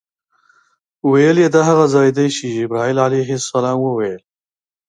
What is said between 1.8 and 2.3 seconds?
ځای دی